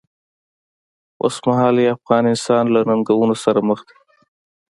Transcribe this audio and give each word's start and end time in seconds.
اوسمهالی 1.23 1.85
افغان 1.95 2.23
انسان 2.33 2.63
له 2.73 2.81
ننګونو 2.89 3.35
سره 3.43 3.59
مخ 3.69 3.79
دی. 3.87 3.95